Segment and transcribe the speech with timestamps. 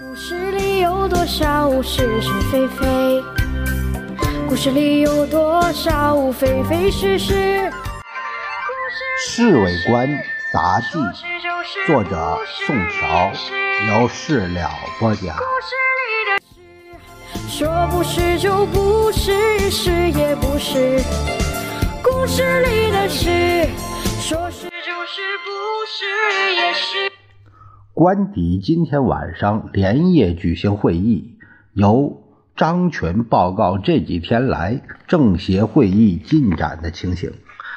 [0.00, 3.22] 故事里有多少是是非非？
[4.48, 7.34] 故事里有多少非非是是？
[9.20, 10.08] 《侍卫官
[10.50, 10.98] 杂技》，
[11.86, 13.30] 作者宋乔，
[13.86, 15.36] 由事了播讲。
[17.46, 21.02] 说不是就不是，是也不是。
[22.02, 23.68] 故事里的事，
[27.94, 31.36] 官邸今天晚上连夜举行会议，
[31.74, 32.22] 由
[32.56, 37.32] 张群报告这几天来政协会议进展的情形。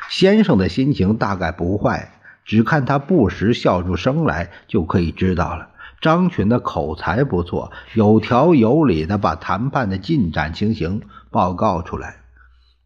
[0.09, 2.13] 先生的心情大概不坏，
[2.45, 5.67] 只看他不时笑出声来就可以知道了。
[5.99, 12.15] 张群的口才不错，有条有理的把谈判的进展情形报告出来。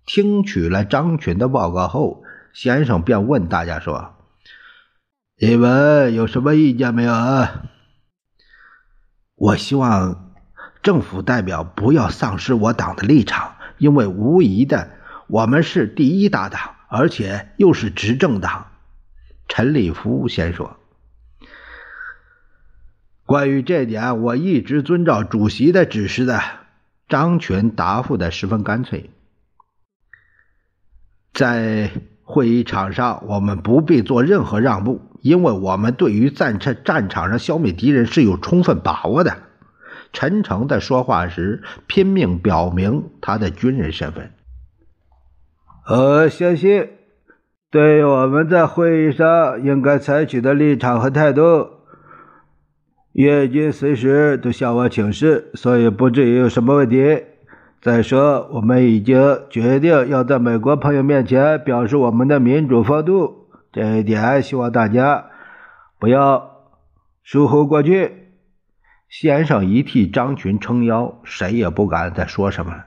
[0.08, 2.24] 听取了张群的报告后，
[2.54, 4.16] 先生便问大家说
[5.42, 7.64] ：“你们有什么意见没有啊？”
[9.36, 10.34] 我希望
[10.84, 14.92] 政府代表不要丧失我党的立场，因为无疑的，
[15.28, 18.68] 我们是第一大党，而且又是执政党。
[19.48, 20.78] 陈立夫先说。
[23.26, 26.42] 关于这点，我一直遵照主席的指示的。
[27.08, 29.10] 张群答复的十分干脆。
[31.34, 31.90] 在
[32.24, 39.38] 会议场上，我们不必做任何让步，因为我们对于在战场上消灭敌人是有充分把握的。
[40.12, 44.32] 陈诚在说话时拼命表明他的军人身份。
[45.88, 46.90] 我相信，
[47.72, 51.68] 对于我们在会议上应该采取的立场和态度。
[53.14, 57.24] 越军随时都向我请示，所以不至于有什么问题。
[57.82, 65.26] 再说，我们已经决定要在美国朋友面前表示我们的民主风度，这一点希望大家
[66.00, 66.66] 不要
[67.24, 68.34] 疏忽过去。
[69.10, 72.84] 先生一替张群撑腰，谁也不敢再说什么。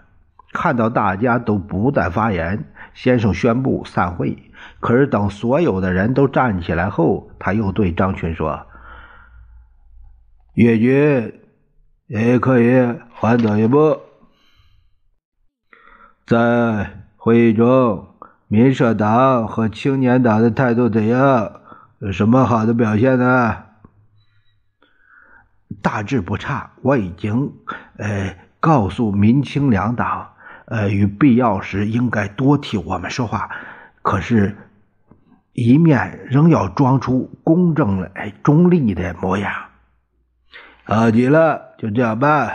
[0.53, 4.51] 看到大家都不再发言，先生宣布散会。
[4.79, 8.67] 可是等所有的人都站起来后，他又对张群说。
[10.55, 11.41] 越军
[12.07, 13.99] 也可以缓走一步。
[16.27, 18.12] 在会议中，
[18.53, 21.63] 民社党和青年党的态度怎样？
[22.01, 23.63] 有什么好的表现呢？
[25.81, 26.73] 大致不差。
[26.83, 27.55] 我已经
[27.97, 30.33] 呃告诉民青两党，
[30.67, 33.49] 呃，与必要时应该多替我们说话。
[34.03, 34.55] 可是，
[35.55, 39.51] 一面仍要装出公正、哎中立的模样。
[40.85, 42.55] 好极了，就这样办。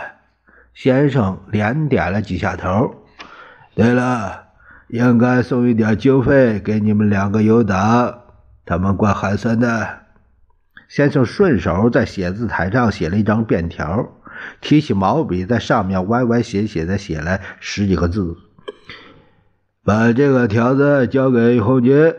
[0.74, 2.94] 先生连点了几下头。
[3.74, 4.47] 对了，
[4.88, 8.20] 应该送一点经费给你们两个游党，
[8.64, 10.00] 他们怪寒酸的。
[10.88, 14.08] 先生顺手在写字台上写了一张便条，
[14.62, 18.36] 提起毛笔在上面歪歪斜斜的写了十几个字，
[19.84, 22.14] 把这个条子交给红军。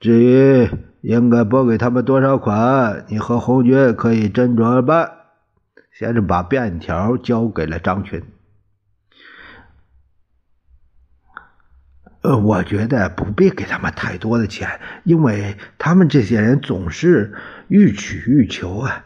[0.00, 0.68] 至于
[1.02, 5.10] 应该拨给他们多少款，你和红军可以斟酌而办。
[5.92, 8.22] 先生把便条交给了张群。
[12.24, 17.34] 呃，我觉得不必给他们太多的钱，因为他们这些人总是
[17.68, 19.04] 欲取欲求啊，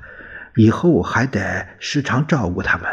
[0.54, 2.86] 以后还得时常照顾他们。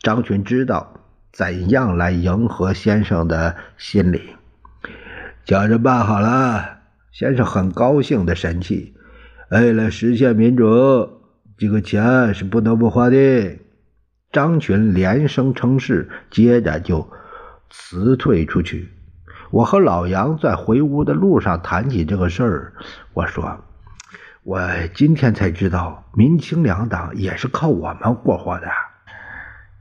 [0.00, 1.00] 张群知道
[1.32, 4.30] 怎样来迎合先生的心理，
[5.44, 6.80] 叫着办好了。
[7.12, 8.96] 先生很高兴的神气，
[9.52, 10.64] 为了实现民主，
[11.56, 13.58] 这个钱是不能不花的。
[14.32, 17.08] 张群连声称是，接着就
[17.70, 18.88] 辞退出去。
[19.50, 22.72] 我和老杨在回屋的路上谈起这个事儿，
[23.14, 23.64] 我说
[24.44, 24.60] ：“我
[24.94, 28.68] 今天才知道，民清两党也是靠我们过活的，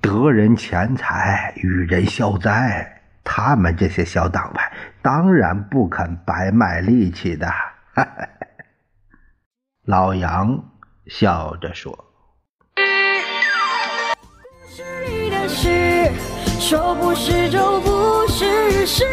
[0.01, 4.71] 得人钱财，与人消灾。”他们这些小党派
[5.03, 7.47] 当然不肯白卖力气的。
[9.85, 10.63] 老杨
[11.05, 11.91] 笑着说
[12.75, 12.81] ：“故
[14.67, 16.11] 事里的事，
[16.59, 19.05] 说不是就不是，是